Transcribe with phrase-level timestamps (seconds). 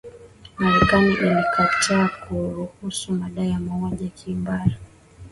[0.59, 4.75] marekani ilikataa kuruhusu madai ya mauaji ya kimbari